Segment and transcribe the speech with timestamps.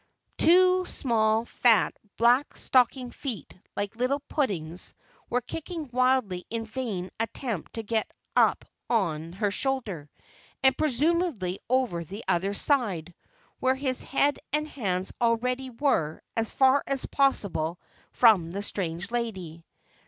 [0.39, 4.95] Two small, fat, black stockinged feet, like little puddings,
[5.29, 10.09] were kicking wildly in a vain attempt to get up on her shoulder,
[10.63, 13.13] and, presumably, over on the other side,
[13.59, 17.79] where his head and hands already were, as far as possible
[18.11, 19.63] from the strange lady.